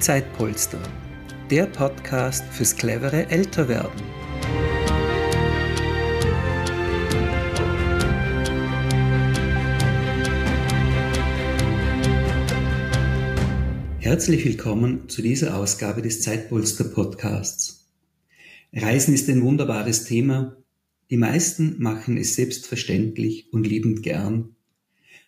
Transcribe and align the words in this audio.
Zeitpolster, 0.00 0.80
der 1.50 1.66
Podcast 1.66 2.42
fürs 2.46 2.74
clevere 2.74 3.28
Älterwerden. 3.28 4.00
Herzlich 13.98 14.42
willkommen 14.46 15.06
zu 15.10 15.20
dieser 15.20 15.54
Ausgabe 15.58 16.00
des 16.00 16.22
Zeitpolster 16.22 16.84
Podcasts. 16.84 17.86
Reisen 18.72 19.12
ist 19.12 19.28
ein 19.28 19.42
wunderbares 19.42 20.04
Thema. 20.04 20.56
Die 21.10 21.18
meisten 21.18 21.76
machen 21.78 22.16
es 22.16 22.36
selbstverständlich 22.36 23.52
und 23.52 23.66
liebend 23.66 24.02
gern. 24.02 24.56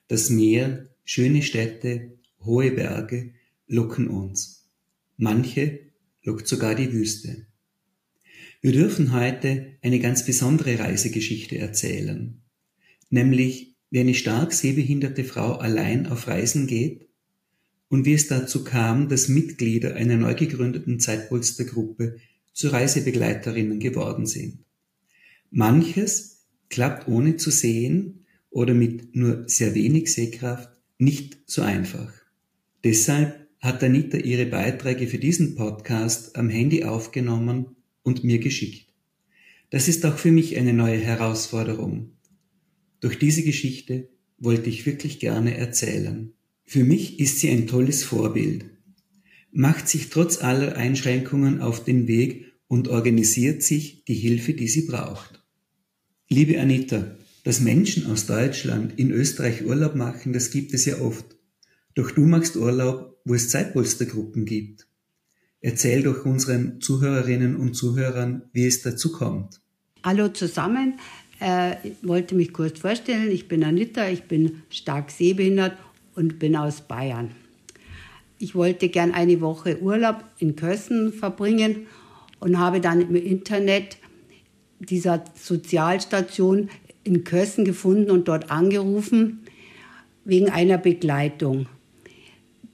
Das 0.08 0.30
Meer, 0.30 0.88
schöne 1.04 1.42
Städte, 1.42 2.16
hohe 2.42 2.70
Berge 2.70 3.34
locken 3.66 4.08
uns. 4.08 4.61
Manche 5.22 5.78
lockt 6.24 6.48
sogar 6.48 6.74
die 6.74 6.92
Wüste. 6.92 7.46
Wir 8.60 8.72
dürfen 8.72 9.12
heute 9.12 9.76
eine 9.80 10.00
ganz 10.00 10.26
besondere 10.26 10.80
Reisegeschichte 10.80 11.58
erzählen, 11.58 12.42
nämlich 13.08 13.76
wie 13.90 14.00
eine 14.00 14.14
stark 14.14 14.52
sehbehinderte 14.52 15.22
Frau 15.22 15.52
allein 15.58 16.08
auf 16.08 16.26
Reisen 16.26 16.66
geht 16.66 17.06
und 17.88 18.04
wie 18.04 18.14
es 18.14 18.26
dazu 18.26 18.64
kam, 18.64 19.08
dass 19.08 19.28
Mitglieder 19.28 19.94
einer 19.94 20.16
neu 20.16 20.34
gegründeten 20.34 20.98
Zeitpolstergruppe 20.98 22.16
zu 22.52 22.70
Reisebegleiterinnen 22.70 23.78
geworden 23.78 24.26
sind. 24.26 24.64
Manches 25.52 26.48
klappt 26.68 27.06
ohne 27.06 27.36
zu 27.36 27.52
sehen 27.52 28.26
oder 28.50 28.74
mit 28.74 29.14
nur 29.14 29.48
sehr 29.48 29.76
wenig 29.76 30.12
Sehkraft 30.12 30.68
nicht 30.98 31.38
so 31.46 31.62
einfach. 31.62 32.12
Deshalb 32.82 33.42
hat 33.62 33.82
Anita 33.84 34.18
ihre 34.18 34.46
Beiträge 34.46 35.06
für 35.06 35.18
diesen 35.18 35.54
Podcast 35.54 36.34
am 36.34 36.50
Handy 36.50 36.82
aufgenommen 36.82 37.76
und 38.02 38.24
mir 38.24 38.40
geschickt. 38.40 38.88
Das 39.70 39.86
ist 39.86 40.04
auch 40.04 40.18
für 40.18 40.32
mich 40.32 40.58
eine 40.58 40.72
neue 40.72 40.98
Herausforderung. 40.98 42.10
Durch 43.00 43.20
diese 43.20 43.44
Geschichte 43.44 44.08
wollte 44.36 44.68
ich 44.68 44.84
wirklich 44.84 45.20
gerne 45.20 45.56
erzählen. 45.56 46.32
Für 46.64 46.82
mich 46.82 47.20
ist 47.20 47.38
sie 47.38 47.50
ein 47.50 47.68
tolles 47.68 48.02
Vorbild, 48.02 48.64
macht 49.52 49.88
sich 49.88 50.08
trotz 50.08 50.42
aller 50.42 50.76
Einschränkungen 50.76 51.60
auf 51.60 51.84
den 51.84 52.08
Weg 52.08 52.52
und 52.66 52.88
organisiert 52.88 53.62
sich 53.62 54.04
die 54.04 54.14
Hilfe, 54.14 54.54
die 54.54 54.68
sie 54.68 54.86
braucht. 54.86 55.40
Liebe 56.28 56.60
Anita, 56.60 57.16
dass 57.44 57.60
Menschen 57.60 58.06
aus 58.06 58.26
Deutschland 58.26 58.98
in 58.98 59.12
Österreich 59.12 59.64
Urlaub 59.64 59.94
machen, 59.94 60.32
das 60.32 60.50
gibt 60.50 60.74
es 60.74 60.84
ja 60.84 61.00
oft. 61.00 61.36
Doch 61.94 62.10
du 62.10 62.22
machst 62.22 62.56
Urlaub, 62.56 63.18
wo 63.24 63.34
es 63.34 63.50
Zeitpolstergruppen 63.50 64.44
gibt. 64.44 64.86
Erzähl 65.60 66.02
doch 66.02 66.24
unseren 66.24 66.80
Zuhörerinnen 66.80 67.56
und 67.56 67.74
Zuhörern, 67.74 68.42
wie 68.52 68.66
es 68.66 68.82
dazu 68.82 69.12
kommt. 69.12 69.60
Hallo 70.02 70.28
zusammen. 70.28 70.98
Äh, 71.40 71.74
ich 71.86 71.96
wollte 72.02 72.34
mich 72.34 72.52
kurz 72.52 72.80
vorstellen. 72.80 73.30
Ich 73.30 73.46
bin 73.46 73.62
Anita, 73.62 74.08
ich 74.08 74.24
bin 74.24 74.62
stark 74.70 75.10
sehbehindert 75.10 75.76
und 76.14 76.38
bin 76.38 76.56
aus 76.56 76.80
Bayern. 76.80 77.30
Ich 78.38 78.54
wollte 78.54 78.88
gern 78.88 79.12
eine 79.12 79.40
Woche 79.40 79.80
Urlaub 79.80 80.24
in 80.38 80.56
Kössen 80.56 81.12
verbringen 81.12 81.86
und 82.40 82.58
habe 82.58 82.80
dann 82.80 83.00
im 83.00 83.14
Internet 83.14 83.98
dieser 84.80 85.24
Sozialstation 85.40 86.70
in 87.04 87.22
Kössen 87.22 87.64
gefunden 87.64 88.10
und 88.10 88.26
dort 88.26 88.50
angerufen 88.50 89.44
wegen 90.24 90.50
einer 90.50 90.78
Begleitung. 90.78 91.66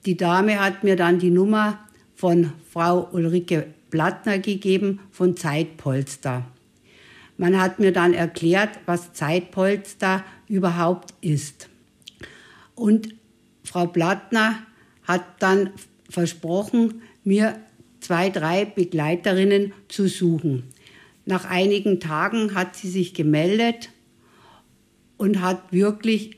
Die 0.09 0.17
Dame 0.17 0.59
hat 0.59 0.83
mir 0.83 0.95
dann 0.95 1.19
die 1.19 1.29
Nummer 1.29 1.87
von 2.15 2.51
Frau 2.73 3.07
Ulrike 3.11 3.67
Plattner 3.91 4.39
gegeben 4.39 5.01
von 5.11 5.37
Zeitpolster. 5.37 6.47
Man 7.37 7.61
hat 7.61 7.77
mir 7.77 7.91
dann 7.93 8.15
erklärt, 8.15 8.79
was 8.87 9.13
Zeitpolster 9.13 10.23
überhaupt 10.47 11.13
ist. 11.21 11.69
Und 12.73 13.09
Frau 13.63 13.85
Plattner 13.85 14.55
hat 15.03 15.25
dann 15.37 15.69
versprochen, 16.09 17.03
mir 17.23 17.59
zwei, 17.99 18.31
drei 18.31 18.65
Begleiterinnen 18.65 19.73
zu 19.89 20.07
suchen. 20.07 20.63
Nach 21.27 21.45
einigen 21.45 21.99
Tagen 21.99 22.55
hat 22.55 22.75
sie 22.75 22.89
sich 22.89 23.13
gemeldet 23.13 23.91
und 25.17 25.39
hat 25.39 25.71
wirklich 25.71 26.37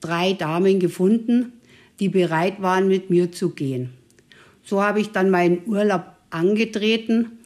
drei 0.00 0.34
Damen 0.34 0.78
gefunden, 0.78 1.54
die 2.00 2.08
bereit 2.08 2.62
waren, 2.62 2.88
mit 2.88 3.10
mir 3.10 3.32
zu 3.32 3.50
gehen. 3.50 3.90
So 4.62 4.82
habe 4.82 5.00
ich 5.00 5.08
dann 5.08 5.30
meinen 5.30 5.66
Urlaub 5.66 6.04
angetreten 6.30 7.38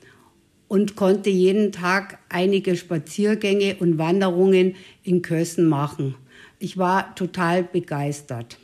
und 0.68 0.96
konnte 0.96 1.30
jeden 1.30 1.72
Tag 1.72 2.18
einige 2.28 2.76
Spaziergänge 2.76 3.76
und 3.78 3.98
Wanderungen 3.98 4.74
in 5.02 5.22
Kössen 5.22 5.68
machen. 5.68 6.14
Ich 6.58 6.76
war 6.76 7.14
total 7.14 7.64
begeistert. 7.64 8.58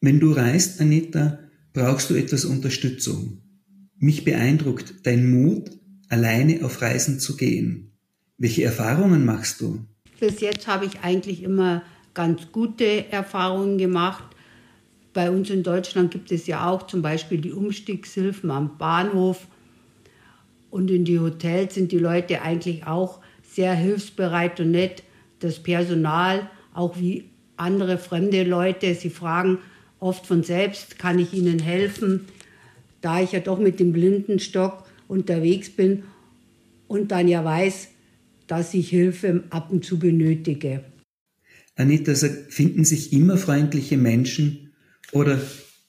Wenn 0.00 0.18
du 0.18 0.32
reist, 0.32 0.80
Anita, 0.80 1.38
brauchst 1.72 2.10
du 2.10 2.14
etwas 2.14 2.44
Unterstützung. 2.44 3.42
Mich 3.98 4.24
beeindruckt 4.24 4.94
dein 5.04 5.30
Mut, 5.30 5.70
alleine 6.08 6.64
auf 6.64 6.80
Reisen 6.80 7.20
zu 7.20 7.36
gehen. 7.36 7.92
Welche 8.38 8.64
Erfahrungen 8.64 9.26
machst 9.26 9.60
du? 9.60 9.84
Bis 10.18 10.40
jetzt 10.40 10.66
habe 10.66 10.86
ich 10.86 11.00
eigentlich 11.00 11.42
immer 11.42 11.82
ganz 12.14 12.50
gute 12.52 13.10
Erfahrungen 13.12 13.76
gemacht. 13.76 14.24
Bei 15.12 15.30
uns 15.30 15.50
in 15.50 15.62
Deutschland 15.62 16.12
gibt 16.12 16.30
es 16.30 16.46
ja 16.46 16.68
auch 16.68 16.86
zum 16.86 17.02
Beispiel 17.02 17.40
die 17.40 17.52
Umstiegshilfen 17.52 18.50
am 18.50 18.78
Bahnhof. 18.78 19.46
Und 20.70 20.90
in 20.90 21.04
die 21.04 21.18
Hotels 21.18 21.74
sind 21.74 21.90
die 21.90 21.98
Leute 21.98 22.42
eigentlich 22.42 22.86
auch 22.86 23.20
sehr 23.42 23.74
hilfsbereit 23.74 24.60
und 24.60 24.70
nett. 24.70 25.02
Das 25.40 25.60
Personal, 25.60 26.48
auch 26.72 26.98
wie 26.98 27.24
andere 27.56 27.98
fremde 27.98 28.44
Leute, 28.44 28.94
sie 28.94 29.10
fragen 29.10 29.58
oft 29.98 30.26
von 30.26 30.44
selbst, 30.44 30.98
kann 30.98 31.18
ich 31.18 31.34
ihnen 31.34 31.58
helfen, 31.58 32.26
da 33.00 33.20
ich 33.20 33.32
ja 33.32 33.40
doch 33.40 33.58
mit 33.58 33.80
dem 33.80 33.92
Blindenstock 33.92 34.84
unterwegs 35.08 35.70
bin 35.70 36.04
und 36.86 37.10
dann 37.10 37.26
ja 37.26 37.44
weiß, 37.44 37.88
dass 38.46 38.74
ich 38.74 38.88
Hilfe 38.90 39.44
ab 39.50 39.70
und 39.70 39.84
zu 39.84 39.98
benötige. 39.98 40.84
Anita, 41.76 42.14
finden 42.48 42.84
sich 42.84 43.12
immer 43.12 43.36
freundliche 43.36 43.96
Menschen 43.96 44.69
oder 45.12 45.40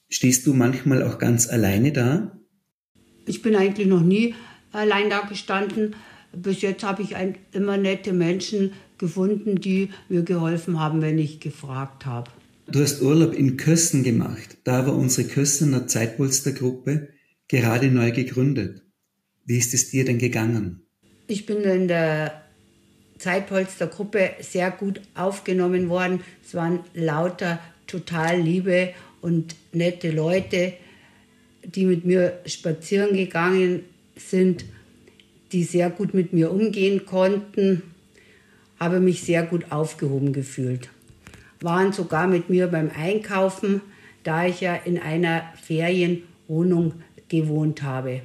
stehst 0.08 0.46
du 0.46 0.54
manchmal 0.54 1.02
auch 1.02 1.18
ganz 1.18 1.48
alleine 1.48 1.92
da? 1.92 2.38
Ich 3.26 3.42
bin 3.42 3.56
eigentlich 3.56 3.86
noch 3.86 4.02
nie 4.02 4.34
allein 4.72 5.10
da 5.10 5.20
gestanden. 5.20 5.94
Bis 6.34 6.62
jetzt 6.62 6.82
habe 6.82 7.02
ich 7.02 7.14
immer 7.52 7.76
nette 7.76 8.12
Menschen 8.12 8.72
gefunden, 8.98 9.60
die 9.60 9.90
mir 10.08 10.22
geholfen 10.22 10.80
haben, 10.80 11.02
wenn 11.02 11.18
ich 11.18 11.40
gefragt 11.40 12.06
habe. 12.06 12.30
Du 12.68 12.80
hast 12.80 13.02
Urlaub 13.02 13.34
in 13.34 13.56
Kössen 13.56 14.02
gemacht. 14.02 14.56
Da 14.64 14.86
war 14.86 14.94
unsere 14.94 15.28
Kössener 15.28 15.86
Zeitpolstergruppe 15.86 17.08
gerade 17.48 17.88
neu 17.88 18.12
gegründet. 18.12 18.82
Wie 19.44 19.58
ist 19.58 19.74
es 19.74 19.90
dir 19.90 20.04
denn 20.04 20.18
gegangen? 20.18 20.86
Ich 21.26 21.44
bin 21.44 21.60
in 21.62 21.88
der 21.88 22.42
Zeitpolstergruppe 23.18 24.30
sehr 24.40 24.70
gut 24.70 25.00
aufgenommen 25.14 25.88
worden. 25.88 26.20
Es 26.46 26.54
waren 26.54 26.80
lauter 26.94 27.60
total 27.86 28.40
liebe 28.40 28.90
und 29.22 29.56
nette 29.72 30.10
Leute, 30.10 30.74
die 31.64 31.86
mit 31.86 32.04
mir 32.04 32.40
spazieren 32.44 33.16
gegangen 33.16 33.84
sind, 34.16 34.64
die 35.52 35.64
sehr 35.64 35.90
gut 35.90 36.12
mit 36.12 36.32
mir 36.32 36.50
umgehen 36.50 37.06
konnten, 37.06 37.82
habe 38.78 39.00
mich 39.00 39.22
sehr 39.22 39.44
gut 39.44 39.70
aufgehoben 39.70 40.32
gefühlt. 40.32 40.90
Waren 41.60 41.92
sogar 41.92 42.26
mit 42.26 42.50
mir 42.50 42.66
beim 42.66 42.90
Einkaufen, 42.90 43.80
da 44.24 44.46
ich 44.46 44.60
ja 44.60 44.74
in 44.74 44.98
einer 44.98 45.44
Ferienwohnung 45.62 46.94
gewohnt 47.28 47.82
habe. 47.82 48.22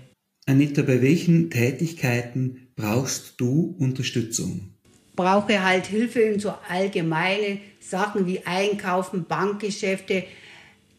Anita, 0.48 0.82
bei 0.82 1.02
welchen 1.02 1.50
Tätigkeiten 1.50 2.70
brauchst 2.76 3.40
du 3.40 3.76
Unterstützung? 3.80 4.72
Brauche 5.16 5.64
halt 5.64 5.88
Hilfe 5.88 6.22
in 6.22 6.40
so 6.40 6.54
allgemeine 6.70 7.60
Sachen 7.80 8.26
wie 8.28 8.46
Einkaufen, 8.46 9.26
Bankgeschäfte, 9.26 10.24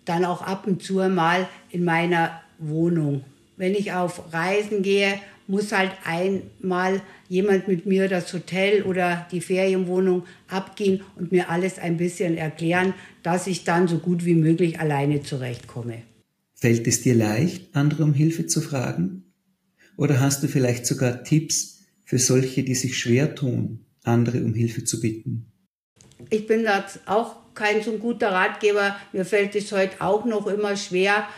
dann 0.08 0.25
auch 0.25 0.43
ab 0.43 0.66
und 0.66 0.82
zu 0.82 0.94
mal 1.08 1.49
in 1.70 1.84
meiner 1.84 2.40
Wohnung. 2.58 3.25
Wenn 3.56 3.75
ich 3.75 3.93
auf 3.93 4.32
Reisen 4.32 4.82
gehe, 4.82 5.20
muss 5.49 5.72
halt 5.72 5.90
einmal 6.05 7.00
jemand 7.28 7.69
mit 7.69 7.87
mir 7.87 8.08
das 8.08 8.32
Hotel 8.32 8.82
oder 8.82 9.26
die 9.32 9.40
Ferienwohnung 9.40 10.25
abgehen 10.46 11.00
und 11.16 11.32
mir 11.32 11.49
alles 11.50 11.78
ein 11.78 11.96
bisschen 11.96 12.37
erklären, 12.37 12.94
dass 13.22 13.46
ich 13.46 13.64
dann 13.64 13.88
so 13.88 13.99
gut 13.99 14.25
wie 14.25 14.34
möglich 14.34 14.78
alleine 14.78 15.22
zurechtkomme. 15.22 16.02
Fällt 16.55 16.87
es 16.87 17.02
dir 17.02 17.14
leicht, 17.14 17.75
andere 17.75 18.05
um 18.05 18.14
Hilfe 18.14 18.46
zu 18.46 18.60
fragen? 18.60 19.25
Oder 19.96 20.20
hast 20.20 20.43
du 20.43 20.49
vielleicht 20.49 20.87
sogar 20.87 21.25
Tipps 21.25 21.81
für 22.05 22.19
solche, 22.19 22.62
die 22.62 22.75
sich 22.75 22.99
schwer 22.99 23.34
tun, 23.34 23.87
andere 24.05 24.44
um 24.44 24.55
Hilfe 24.55 24.84
zu 24.84 25.00
bitten? 25.00 25.46
Ich 26.31 26.46
bin 26.46 26.64
da 26.64 26.84
auch 27.06 27.37
kein 27.58 27.82
so 27.82 27.93
guter 27.93 28.31
Ratgeber. 28.31 28.96
Mir 29.12 29.25
fällt 29.25 29.55
es 29.56 29.72
heute 29.72 30.00
auch 30.00 30.25
noch 30.25 30.46
immer 30.46 30.76
schwer, 30.76 31.28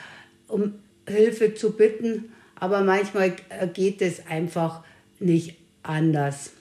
um 0.48 0.74
Hilfe 1.08 1.54
zu 1.54 1.72
bitten, 1.72 2.32
aber 2.54 2.82
manchmal 2.82 3.32
geht 3.72 4.02
es 4.02 4.26
einfach 4.28 4.84
nicht 5.18 5.56
anders. 5.82 6.52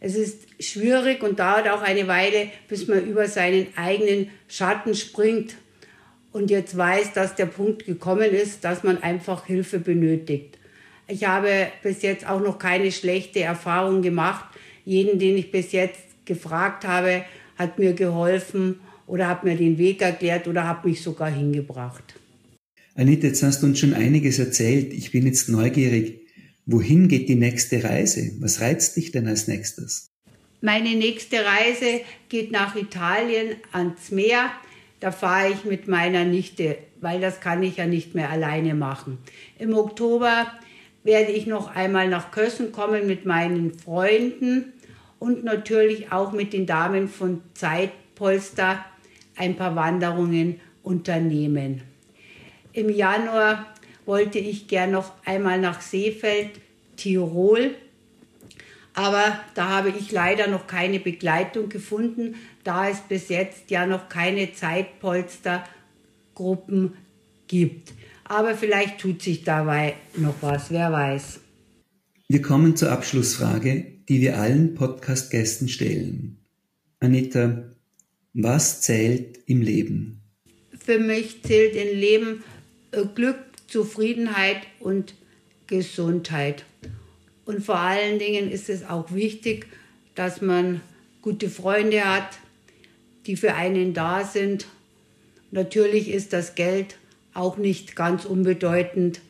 Es 0.00 0.16
ist 0.16 0.42
schwierig 0.60 1.22
und 1.22 1.38
dauert 1.38 1.68
auch 1.68 1.82
eine 1.82 2.08
Weile, 2.08 2.48
bis 2.68 2.88
man 2.88 3.06
über 3.06 3.28
seinen 3.28 3.68
eigenen 3.76 4.30
Schatten 4.48 4.94
springt 4.94 5.56
und 6.32 6.50
jetzt 6.50 6.76
weiß, 6.76 7.12
dass 7.12 7.36
der 7.36 7.46
Punkt 7.46 7.86
gekommen 7.86 8.32
ist, 8.32 8.64
dass 8.64 8.82
man 8.82 9.02
einfach 9.02 9.46
Hilfe 9.46 9.78
benötigt. 9.78 10.58
Ich 11.06 11.26
habe 11.26 11.68
bis 11.82 12.02
jetzt 12.02 12.28
auch 12.28 12.40
noch 12.40 12.58
keine 12.58 12.90
schlechte 12.90 13.40
Erfahrung 13.40 14.02
gemacht. 14.02 14.44
Jeden, 14.84 15.18
den 15.18 15.36
ich 15.36 15.50
bis 15.50 15.72
jetzt 15.72 16.00
gefragt 16.24 16.86
habe, 16.86 17.24
hat 17.56 17.78
mir 17.78 17.92
geholfen 17.92 18.80
oder 19.06 19.28
hat 19.28 19.44
mir 19.44 19.56
den 19.56 19.78
Weg 19.78 20.02
erklärt 20.02 20.48
oder 20.48 20.66
hat 20.66 20.84
mich 20.84 21.02
sogar 21.02 21.30
hingebracht. 21.30 22.14
Anita, 22.94 23.26
jetzt 23.26 23.42
hast 23.42 23.62
du 23.62 23.66
uns 23.66 23.80
schon 23.80 23.94
einiges 23.94 24.38
erzählt. 24.38 24.92
Ich 24.92 25.10
bin 25.10 25.26
jetzt 25.26 25.48
neugierig. 25.48 26.20
Wohin 26.66 27.08
geht 27.08 27.28
die 27.28 27.34
nächste 27.34 27.82
Reise? 27.82 28.32
Was 28.40 28.60
reizt 28.60 28.96
dich 28.96 29.10
denn 29.10 29.26
als 29.26 29.48
nächstes? 29.48 30.10
Meine 30.60 30.94
nächste 30.94 31.38
Reise 31.44 32.00
geht 32.28 32.50
nach 32.50 32.74
Italien 32.74 33.56
ans 33.72 34.10
Meer. 34.10 34.50
Da 35.00 35.12
fahre 35.12 35.50
ich 35.50 35.64
mit 35.64 35.88
meiner 35.88 36.24
Nichte, 36.24 36.78
weil 37.00 37.20
das 37.20 37.40
kann 37.40 37.62
ich 37.62 37.76
ja 37.76 37.86
nicht 37.86 38.14
mehr 38.14 38.30
alleine 38.30 38.74
machen. 38.74 39.18
Im 39.58 39.74
Oktober 39.74 40.46
werde 41.02 41.32
ich 41.32 41.46
noch 41.46 41.74
einmal 41.74 42.08
nach 42.08 42.30
Kössen 42.30 42.72
kommen 42.72 43.06
mit 43.06 43.26
meinen 43.26 43.74
Freunden 43.78 44.72
und 45.24 45.42
natürlich 45.42 46.12
auch 46.12 46.30
mit 46.32 46.52
den 46.52 46.66
Damen 46.66 47.08
von 47.08 47.40
Zeitpolster 47.54 48.84
ein 49.36 49.56
paar 49.56 49.74
Wanderungen 49.74 50.60
unternehmen. 50.82 51.80
Im 52.74 52.90
Januar 52.90 53.72
wollte 54.04 54.38
ich 54.38 54.68
gern 54.68 54.90
noch 54.90 55.14
einmal 55.24 55.58
nach 55.58 55.80
Seefeld, 55.80 56.50
Tirol. 56.96 57.74
Aber 58.92 59.40
da 59.54 59.70
habe 59.70 59.88
ich 59.88 60.12
leider 60.12 60.46
noch 60.46 60.66
keine 60.66 61.00
Begleitung 61.00 61.70
gefunden, 61.70 62.34
da 62.62 62.90
es 62.90 63.00
bis 63.00 63.30
jetzt 63.30 63.70
ja 63.70 63.86
noch 63.86 64.10
keine 64.10 64.52
Zeitpolstergruppen 64.52 66.92
gibt. 67.48 67.94
Aber 68.24 68.54
vielleicht 68.54 68.98
tut 68.98 69.22
sich 69.22 69.42
dabei 69.42 69.94
noch 70.16 70.34
was, 70.42 70.70
wer 70.70 70.92
weiß. 70.92 71.40
Wir 72.34 72.42
kommen 72.42 72.74
zur 72.74 72.90
Abschlussfrage, 72.90 73.86
die 74.08 74.20
wir 74.20 74.38
allen 74.38 74.74
Podcast-Gästen 74.74 75.68
stellen. 75.68 76.38
Anita, 76.98 77.62
was 78.32 78.80
zählt 78.80 79.38
im 79.46 79.62
Leben? 79.62 80.20
Für 80.76 80.98
mich 80.98 81.44
zählt 81.44 81.76
im 81.76 81.96
Leben 81.96 82.42
äh, 82.90 83.04
Glück, 83.14 83.36
Zufriedenheit 83.68 84.62
und 84.80 85.14
Gesundheit. 85.68 86.64
Und 87.44 87.64
vor 87.64 87.78
allen 87.78 88.18
Dingen 88.18 88.50
ist 88.50 88.68
es 88.68 88.82
auch 88.82 89.14
wichtig, 89.14 89.68
dass 90.16 90.40
man 90.40 90.80
gute 91.22 91.48
Freunde 91.48 92.04
hat, 92.04 92.40
die 93.26 93.36
für 93.36 93.54
einen 93.54 93.94
da 93.94 94.24
sind. 94.24 94.66
Natürlich 95.52 96.10
ist 96.10 96.32
das 96.32 96.56
Geld 96.56 96.96
auch 97.32 97.58
nicht 97.58 97.94
ganz 97.94 98.24
unbedeutend. 98.24 99.20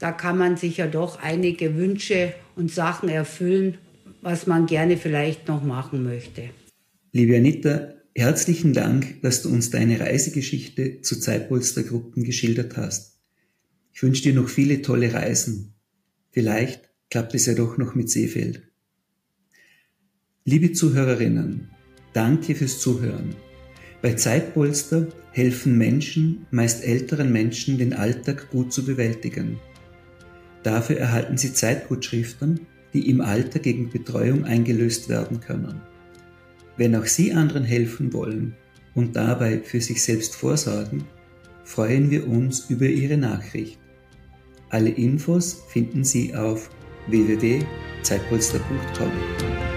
Da 0.00 0.12
kann 0.12 0.38
man 0.38 0.56
sich 0.56 0.78
ja 0.78 0.86
doch 0.86 1.20
einige 1.20 1.76
Wünsche 1.76 2.32
und 2.56 2.72
Sachen 2.72 3.10
erfüllen, 3.10 3.76
was 4.22 4.46
man 4.46 4.64
gerne 4.64 4.96
vielleicht 4.96 5.46
noch 5.46 5.62
machen 5.62 6.02
möchte. 6.02 6.44
Liebe 7.12 7.36
Anita, 7.36 7.92
herzlichen 8.14 8.72
Dank, 8.72 9.20
dass 9.20 9.42
du 9.42 9.50
uns 9.50 9.68
deine 9.68 10.00
Reisegeschichte 10.00 11.02
zu 11.02 11.20
Zeitpolstergruppen 11.20 12.24
geschildert 12.24 12.78
hast. 12.78 13.18
Ich 13.92 14.02
wünsche 14.02 14.22
dir 14.22 14.32
noch 14.32 14.48
viele 14.48 14.80
tolle 14.80 15.12
Reisen. 15.12 15.74
Vielleicht 16.30 16.88
klappt 17.10 17.34
es 17.34 17.44
ja 17.44 17.54
doch 17.54 17.76
noch 17.76 17.94
mit 17.94 18.08
Seefeld. 18.08 18.62
Liebe 20.46 20.72
Zuhörerinnen, 20.72 21.68
danke 22.14 22.54
fürs 22.54 22.80
Zuhören. 22.80 23.36
Bei 24.00 24.14
Zeitpolster 24.14 25.08
helfen 25.32 25.76
Menschen, 25.76 26.46
meist 26.50 26.84
älteren 26.84 27.30
Menschen, 27.30 27.76
den 27.76 27.92
Alltag 27.92 28.48
gut 28.50 28.72
zu 28.72 28.86
bewältigen. 28.86 29.58
Dafür 30.62 30.98
erhalten 30.98 31.38
sie 31.38 31.52
Zeitgutschriften, 31.52 32.66
die 32.92 33.08
im 33.08 33.20
Alter 33.20 33.60
gegen 33.60 33.90
Betreuung 33.90 34.44
eingelöst 34.44 35.08
werden 35.08 35.40
können. 35.40 35.80
Wenn 36.76 36.96
auch 36.96 37.06
Sie 37.06 37.32
anderen 37.32 37.64
helfen 37.64 38.12
wollen 38.12 38.56
und 38.94 39.16
dabei 39.16 39.60
für 39.60 39.80
sich 39.80 40.02
selbst 40.02 40.34
vorsorgen, 40.34 41.04
freuen 41.64 42.10
wir 42.10 42.28
uns 42.28 42.68
über 42.68 42.86
Ihre 42.86 43.16
Nachricht. 43.16 43.78
Alle 44.70 44.90
Infos 44.90 45.62
finden 45.68 46.02
Sie 46.04 46.34
auf 46.34 46.68
www.zeitpolster.com. 47.08 49.69